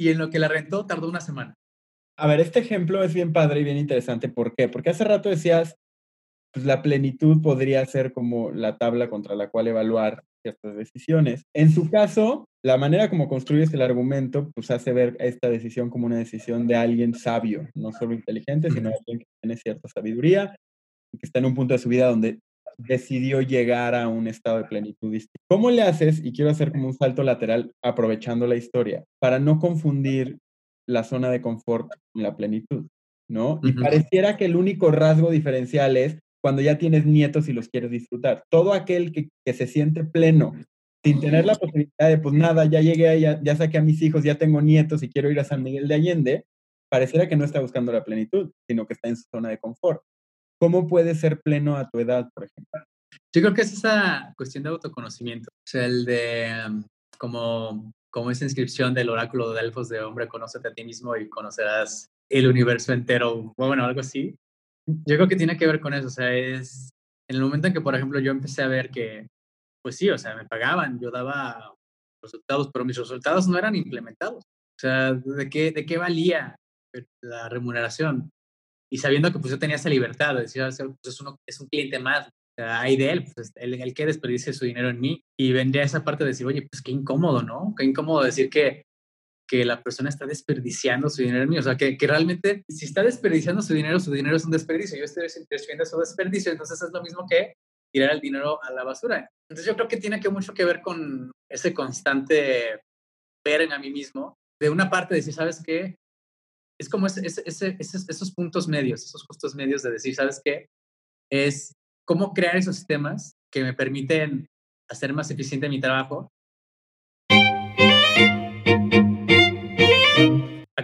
[0.00, 1.54] y en lo que la rentó tardó una semana.
[2.18, 4.28] A ver, este ejemplo es bien padre y bien interesante.
[4.28, 4.68] ¿Por qué?
[4.68, 5.76] Porque hace rato decías,
[6.52, 11.44] pues la plenitud podría ser como la tabla contra la cual evaluar ciertas decisiones.
[11.54, 16.06] En su caso, la manera como construyes el argumento, pues hace ver esta decisión como
[16.06, 20.56] una decisión de alguien sabio, no solo inteligente, sino alguien que tiene cierta sabiduría
[21.12, 22.40] y que está en un punto de su vida donde
[22.78, 25.16] decidió llegar a un estado de plenitud.
[25.48, 26.20] ¿Cómo le haces?
[26.24, 30.38] Y quiero hacer como un salto lateral aprovechando la historia, para no confundir
[30.88, 32.86] la zona de confort con la plenitud,
[33.28, 33.60] ¿no?
[33.62, 37.90] Y pareciera que el único rasgo diferencial es cuando ya tienes nietos y los quieres
[37.90, 38.44] disfrutar.
[38.50, 40.54] Todo aquel que, se siente pleno,
[41.08, 44.22] sin tener la posibilidad de, pues nada, ya llegué, ya, ya saqué a mis hijos,
[44.22, 46.46] ya tengo nietos y quiero ir a San Miguel de Allende,
[46.90, 50.02] pareciera que no está buscando la plenitud, sino que está en su zona de confort.
[50.60, 52.82] ¿Cómo puedes ser pleno a tu edad, por ejemplo?
[53.34, 56.84] Yo creo que es esa cuestión de autoconocimiento, o sea, el de um,
[57.16, 61.28] como, como esa inscripción del oráculo de Delfos de hombre, conócete a ti mismo y
[61.28, 64.34] conocerás el universo entero, bueno, algo así.
[64.86, 66.90] Yo creo que tiene que ver con eso, o sea, es
[67.30, 69.26] en el momento en que, por ejemplo, yo empecé a ver que,
[69.88, 71.74] pues sí, o sea, me pagaban, yo daba
[72.22, 74.44] resultados, pero mis resultados no eran implementados.
[74.44, 76.56] O sea, ¿de qué, de qué valía
[77.22, 78.28] la remuneración?
[78.92, 80.78] Y sabiendo que pues yo tenía esa libertad de decir, pues,
[81.14, 84.04] es, uno, es un cliente más, o sea, hay de él, pues el, el que
[84.04, 85.22] desperdicie su dinero en mí.
[85.40, 87.72] Y vendría esa parte de decir, oye, pues qué incómodo, ¿no?
[87.74, 88.82] Qué incómodo decir que
[89.48, 91.58] que la persona está desperdiciando su dinero en mí.
[91.58, 94.98] O sea, que, que, realmente si está desperdiciando su dinero, su dinero es un desperdicio.
[94.98, 97.54] Yo estoy destruyendo su desperdicio, entonces es lo mismo que
[97.92, 99.28] tirar el dinero a la basura.
[99.48, 102.82] Entonces yo creo que tiene que mucho que ver con ese constante
[103.44, 104.36] ver en a mí mismo.
[104.60, 105.96] De una parte decir, ¿sabes qué?
[106.80, 110.66] Es como ese, ese, esos puntos medios, esos justos medios de decir, ¿sabes qué?
[111.30, 111.72] Es
[112.06, 114.46] cómo crear esos sistemas que me permiten
[114.90, 116.28] hacer más eficiente mi trabajo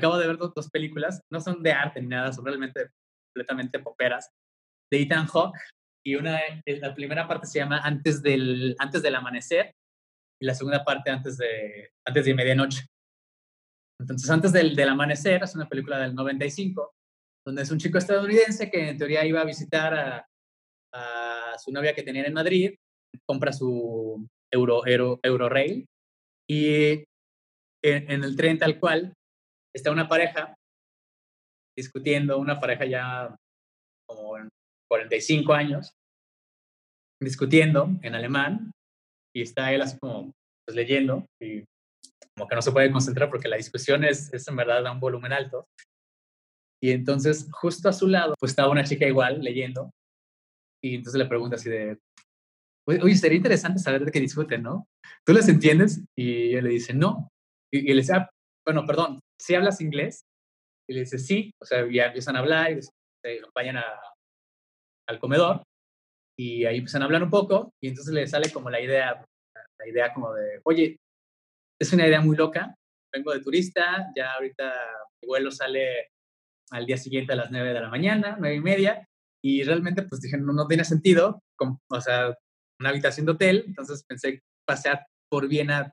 [0.05, 2.91] acabo de ver dos, dos, películas, no son de arte ni nada, son realmente
[3.33, 4.29] completamente poperas,
[4.91, 5.59] de Ethan Hawke,
[6.07, 9.75] y una, eh, la primera parte se llama Antes del, antes del amanecer,
[10.41, 12.87] y la segunda parte antes de, antes de medianoche.
[14.01, 16.93] Entonces, antes del, del amanecer, es una película del 95,
[17.47, 20.27] donde es un chico estadounidense que en teoría iba a visitar a,
[20.93, 22.75] a su novia que tenían en Madrid,
[23.27, 25.87] compra su Euro, Euro, Eurorail,
[26.49, 27.05] y
[27.83, 29.15] en, en, el tren tal cual
[29.75, 30.55] está una pareja
[31.77, 33.37] discutiendo, una pareja ya
[34.07, 34.37] como
[34.89, 35.95] 45 años,
[37.23, 38.73] discutiendo en alemán
[39.35, 40.33] y está él así como
[40.67, 41.65] pues, leyendo y
[42.37, 45.67] como que no se puede concentrar porque la discusión es, en verdad un volumen alto.
[46.83, 49.91] Y entonces justo a su lado pues estaba una chica igual leyendo
[50.83, 51.99] y entonces le pregunta así de,
[52.87, 54.87] oye, sería interesante saber de qué discuten, ¿no?
[55.25, 56.05] ¿Tú les entiendes?
[56.17, 57.29] Y él le dice, no.
[57.73, 58.29] Y, y le dice, ah,
[58.67, 60.25] bueno, perdón, si hablas inglés?
[60.87, 64.14] Y le dice, sí, o sea, ya empiezan a hablar y se acompañan a,
[65.09, 65.63] al comedor
[66.39, 69.25] y ahí empiezan a hablar un poco y entonces le sale como la idea,
[69.79, 70.97] la idea como de, oye,
[71.81, 72.75] es una idea muy loca,
[73.13, 74.73] vengo de turista, ya ahorita
[75.23, 76.09] mi vuelo sale
[76.71, 79.07] al día siguiente a las 9 de la mañana, nueve y media,
[79.45, 81.41] y realmente pues dije, no, tiene sentido,
[81.91, 82.35] o sea,
[82.81, 85.93] una habitación de hotel, entonces pensé pasear por Viena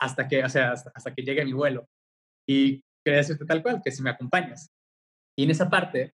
[0.00, 1.86] hasta que, o sea, hasta, que llegue mi vuelo.
[2.48, 4.68] Y quería decirte tal cual, que si me acompañas.
[5.38, 6.12] Y en esa parte,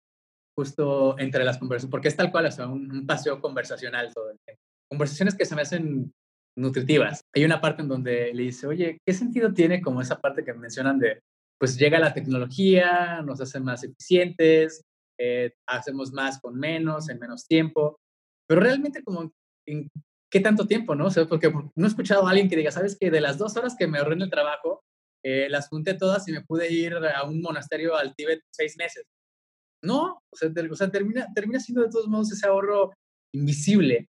[0.57, 4.33] justo entre las conversaciones, porque es tal cual, o sea, un, paseo conversacional todo.
[4.91, 6.13] Conversaciones que se me hacen
[6.57, 7.23] nutritivas.
[7.35, 10.53] Hay una parte en donde le dice, oye, ¿qué sentido tiene como esa parte que
[10.53, 11.21] mencionan de
[11.59, 14.83] pues llega la tecnología, nos hace más eficientes,
[15.17, 18.01] eh, hacemos más con menos, en menos tiempo,
[18.49, 19.33] pero realmente como
[19.69, 19.89] en
[20.29, 21.07] qué tanto tiempo, ¿no?
[21.07, 23.57] O sea, porque no he escuchado a alguien que diga, sabes que de las dos
[23.57, 24.83] horas que me ahorré en el trabajo,
[25.25, 29.05] eh, las junté todas y me pude ir a un monasterio al Tíbet seis meses.
[29.85, 32.93] No, o sea, termina, termina siendo de todos modos ese ahorro
[33.35, 34.09] invisible,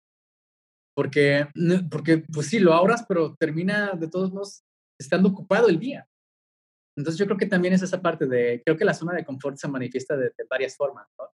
[0.94, 1.48] porque,
[1.90, 4.62] porque pues sí, lo ahorras, pero termina de todos modos
[5.00, 6.06] estando ocupado el día.
[6.96, 9.56] Entonces yo creo que también es esa parte de, creo que la zona de confort
[9.56, 11.08] se manifiesta de, varias formas.
[11.18, 11.30] ¿no?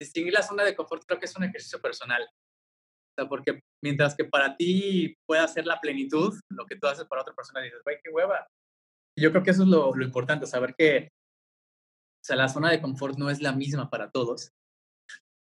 [0.00, 2.22] Distinguir la zona de confort creo que es un ejercicio personal.
[2.22, 7.04] O sea, porque mientras que para ti pueda ser la plenitud, lo que tú haces
[7.06, 8.46] para otra persona dices, güey, qué hueva.
[9.18, 11.10] yo creo que eso es lo importante, saber que
[12.22, 14.52] o sea, la zona de confort no es la misma para todos.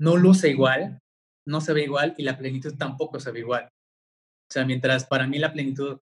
[0.01, 0.99] No luce igual,
[1.47, 3.67] no se ve igual y la plenitud tampoco se ve igual.
[3.67, 6.01] O sea, mientras para mí la plenitud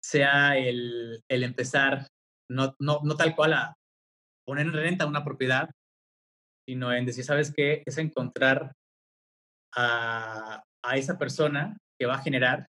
[0.00, 2.06] sea el, el empezar
[2.48, 3.74] no, no, no tal cual a
[4.46, 5.68] poner en renta una propiedad,
[6.68, 7.82] sino en decir, ¿sabes qué?
[7.84, 8.72] Es encontrar
[9.74, 12.68] a, a esa persona que va a generar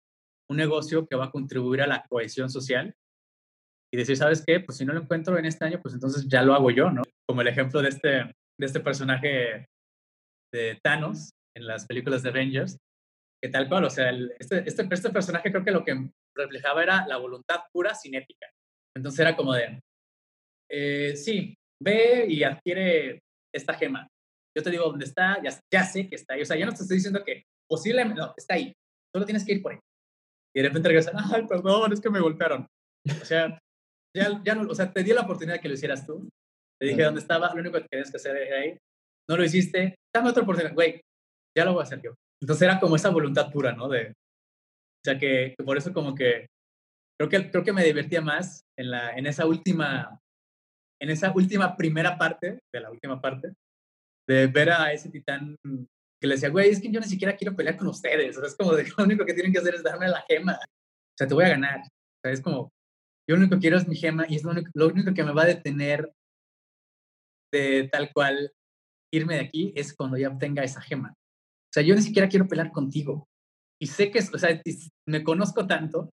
[0.49, 2.95] un negocio que va a contribuir a la cohesión social
[3.93, 4.61] y decir, ¿sabes qué?
[4.61, 7.03] Pues si no lo encuentro en este año, pues entonces ya lo hago yo, ¿no?
[7.27, 9.67] Como el ejemplo de este, de este personaje
[10.53, 12.77] de Thanos en las películas de Avengers,
[13.43, 17.07] que tal cual, o sea, este, este, este personaje creo que lo que reflejaba era
[17.07, 18.47] la voluntad pura cinética.
[18.97, 19.81] Entonces era como de,
[20.71, 23.21] eh, sí, ve y adquiere
[23.55, 24.09] esta gema.
[24.57, 26.43] Yo te digo dónde está, ya, ya sé que está ahí.
[26.43, 28.73] O sea, ya no te estoy diciendo que posiblemente, no, está ahí.
[29.15, 29.79] Solo tienes que ir por ahí.
[30.55, 32.67] Y de repente regresan, ay, perdón, es que me golpearon.
[33.23, 33.59] O sea,
[34.15, 36.29] ya, ya no, o sea, te di la oportunidad que lo hicieras tú.
[36.81, 38.79] Te dije dónde estaba, lo único que tenías que hacer era ahí.
[39.29, 40.75] No lo hiciste, dame otra oportunidad.
[40.75, 41.01] Güey,
[41.57, 42.15] ya lo voy a hacer yo.
[42.41, 43.89] Entonces era como esa voluntad pura, ¿no?
[43.89, 46.47] De, o sea, que, que por eso como que
[47.19, 50.21] creo que, creo que me divertía más en, la, en esa última,
[51.01, 53.53] en esa última primera parte, de la última parte,
[54.29, 55.57] de ver a ese titán
[56.21, 58.37] que le decía, güey, es que yo ni siquiera quiero pelear con ustedes.
[58.37, 60.55] O sea, es como de, lo único que tienen que hacer es darme la gema.
[60.55, 61.81] O sea, te voy a ganar.
[61.81, 62.71] O sea, es como,
[63.29, 65.23] yo lo único que quiero es mi gema y es lo único, lo único que
[65.23, 66.15] me va a detener
[67.53, 68.53] de tal cual
[69.13, 71.11] irme de aquí es cuando ya obtenga esa gema.
[71.11, 73.29] O sea, yo ni siquiera quiero pelear contigo.
[73.81, 74.61] Y sé que, o sea,
[75.07, 76.11] me conozco tanto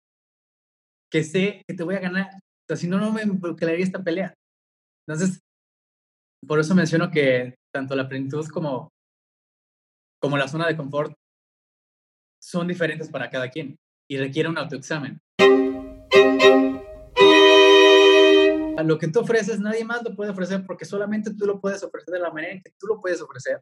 [1.12, 2.28] que sé que te voy a ganar.
[2.36, 4.34] O sea, si no, no me involucraría esta pelea.
[5.08, 5.40] Entonces,
[6.46, 8.90] por eso menciono que tanto la plenitud como,
[10.22, 11.14] como la zona de confort
[12.42, 13.78] son diferentes para cada quien
[14.10, 15.20] y requiere un autoexamen.
[18.84, 22.14] Lo que tú ofreces, nadie más lo puede ofrecer porque solamente tú lo puedes ofrecer
[22.14, 23.62] de la manera en que tú lo puedes ofrecer.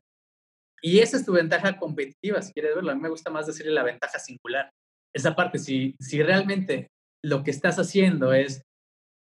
[0.82, 2.92] Y esa es tu ventaja competitiva, si quieres verlo.
[2.92, 4.70] A mí me gusta más decirle la ventaja singular.
[5.16, 6.90] Esa parte, si, si realmente
[7.24, 8.64] lo que estás haciendo es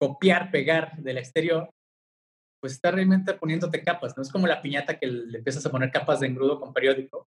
[0.02, 1.70] copiar, pegar del exterior,
[2.62, 4.24] pues estás realmente poniéndote capas, ¿no?
[4.24, 7.28] Es como la piñata que le empiezas a poner capas de engrudo con periódico.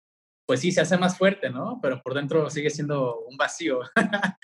[0.47, 1.79] Pues sí, se hace más fuerte, ¿no?
[1.81, 3.81] Pero por dentro sigue siendo un vacío.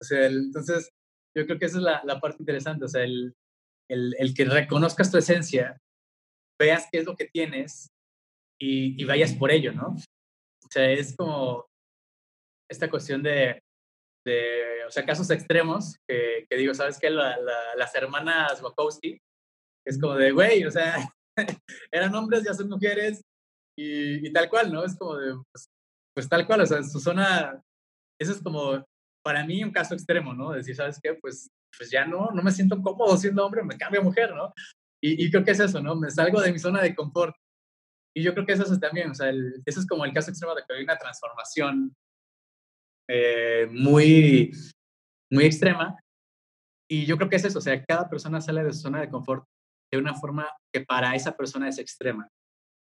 [0.00, 0.90] o sea, entonces,
[1.36, 3.34] yo creo que esa es la, la parte interesante, o sea, el,
[3.90, 5.78] el, el, que reconozcas tu esencia,
[6.60, 7.88] veas qué es lo que tienes
[8.60, 9.88] y, y vayas por ello, ¿no?
[9.88, 11.66] O sea, es como
[12.70, 13.62] esta cuestión de,
[14.26, 17.10] de, o sea, casos extremos, que, digo, ¿sabes qué?
[17.10, 17.36] La,
[17.76, 19.18] las hermanas Wachowski,
[19.86, 20.96] es como de, güey, o sea,
[21.92, 23.22] eran hombres, ya son mujeres,
[23.76, 24.84] y, y, tal cual, ¿no?
[24.84, 25.66] Es como de, pues,
[26.14, 27.60] pues, tal cual, o sea, su zona,
[28.20, 28.84] eso es como,
[29.24, 30.52] para mí, un caso extremo, ¿no?
[30.52, 31.14] Decir, ¿sabes qué?
[31.14, 34.52] Pues, pues ya no, no me siento cómodo siendo hombre, me cambio a mujer, ¿no?
[35.02, 35.94] Y, y creo que es eso, ¿no?
[35.96, 37.34] Me salgo de mi zona de confort.
[38.16, 40.30] Y yo creo que eso es también, o sea, el, eso es como el caso
[40.30, 41.94] extremo de que hay una transformación
[43.08, 44.52] eh, muy,
[45.32, 45.98] muy extrema.
[46.88, 49.10] Y yo creo que es eso, o sea, cada persona sale de su zona de
[49.10, 49.44] confort
[49.92, 52.28] de una forma que para esa persona es extrema.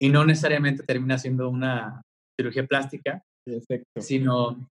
[0.01, 2.01] Y no necesariamente termina siendo una
[2.39, 3.21] cirugía plástica,
[3.97, 4.67] sino,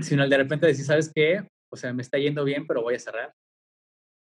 [0.00, 1.46] sino el de repente decir, ¿sabes qué?
[1.72, 3.32] O sea, me está yendo bien, pero voy a cerrar.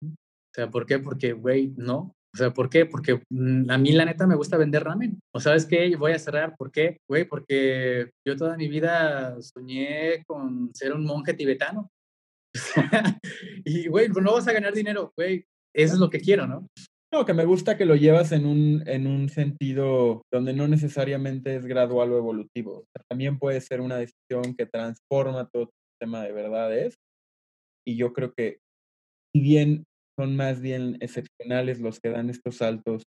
[0.03, 0.99] O sea, ¿por qué?
[0.99, 2.13] Porque, güey, no.
[2.33, 2.85] O sea, ¿por qué?
[2.85, 5.19] Porque mm, a mí la neta me gusta vender ramen.
[5.33, 6.55] O sabes qué, voy a cerrar.
[6.57, 6.97] ¿Por qué?
[7.09, 11.89] Güey, porque yo toda mi vida soñé con ser un monje tibetano.
[13.65, 15.45] y, güey, pues no vas a ganar dinero, güey.
[15.73, 16.67] Eso es lo que quiero, ¿no?
[17.13, 21.55] No, que me gusta que lo llevas en un, en un sentido donde no necesariamente
[21.55, 22.85] es gradual o evolutivo.
[23.09, 26.95] también puede ser una decisión que transforma todo el sistema de verdades.
[27.85, 28.59] Y yo creo que,
[29.33, 29.83] si bien
[30.17, 33.03] son más bien excepcionales los que dan estos saltos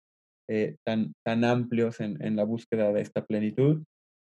[0.49, 3.83] eh, tan, tan amplios en, en, la búsqueda de esta plenitud,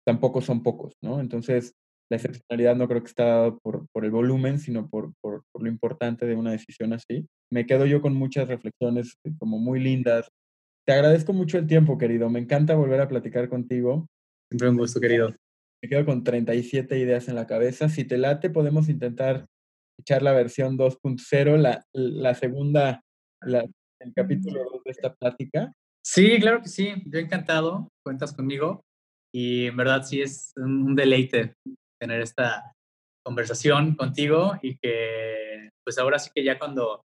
[0.06, 1.20] tampoco son pocos, ¿no?
[1.20, 1.74] Entonces,
[2.10, 5.62] la excepcionalidad no creo que está dado por, por el volumen, sino por, por, por,
[5.62, 7.26] lo importante de una decisión así.
[7.52, 10.28] Me quedo yo con muchas reflexiones eh, como muy lindas.
[10.86, 12.30] Te agradezco mucho el tiempo, querido.
[12.30, 14.06] Me encanta volver a platicar contigo.
[14.50, 15.34] Siempre un gusto, querido.
[15.82, 17.90] Me quedo con 37 ideas en la cabeza.
[17.90, 19.46] Si te late, podemos intentar
[19.98, 23.02] echar la versión 2.0, la, la segunda,
[23.42, 23.66] la,
[24.00, 25.72] el capítulo 2 de esta plática.
[26.04, 26.94] Sí, claro que sí.
[27.06, 27.88] Yo encantado.
[28.04, 28.82] Cuentas conmigo.
[29.34, 31.54] Y en verdad sí es un deleite
[32.00, 32.72] tener esta
[33.24, 37.02] conversación contigo y que pues ahora sí que ya cuando,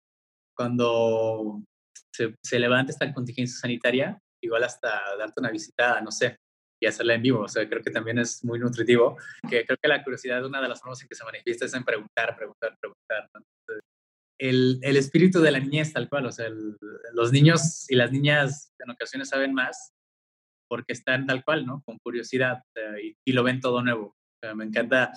[0.56, 1.62] cuando
[2.14, 6.36] se, se levante esta contingencia sanitaria, igual hasta darte una visita, no sé,
[6.80, 7.40] y hacerla en vivo.
[7.40, 9.16] O sea, creo que también es muy nutritivo,
[9.48, 11.84] que creo que la curiosidad una de las formas en que se manifiesta es en
[11.84, 13.28] preguntar, preguntar, preguntar.
[14.40, 16.48] el, el, espíritu de la niñez tal cual, o sea,
[17.12, 19.92] los niños y las niñas en ocasiones saben más
[20.68, 21.82] porque están tal cual, ¿no?
[21.84, 22.62] Con curiosidad
[23.02, 24.14] y, y, lo ven todo nuevo
[24.54, 25.12] me encanta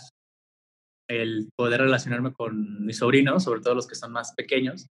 [1.09, 4.87] el poder relacionarme con mis sobrinos, sobre todo los que son más pequeños,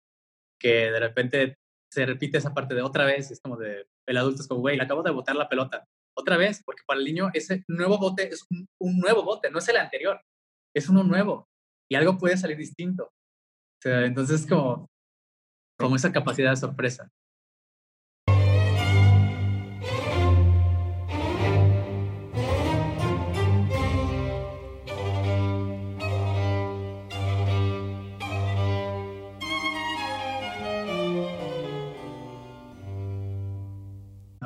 [0.60, 1.56] que de repente
[1.92, 4.80] se repite esa parte de otra vez, es como de, el adulto es como, güey,
[4.80, 5.84] acabo de botar la pelota,
[6.16, 9.68] otra vez, porque para el niño ese nuevo bote es un, nuevo bote, no es
[9.68, 10.20] el anterior,
[10.74, 11.48] es uno nuevo
[11.90, 13.12] y algo puede salir distinto.
[13.84, 14.90] Entonces como,
[15.78, 17.08] como esa capacidad de sorpresa.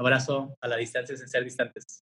[0.00, 2.04] Abrazo a la distancia sin ser distantes.